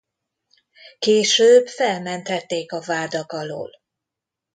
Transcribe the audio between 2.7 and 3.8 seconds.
a vádak alól.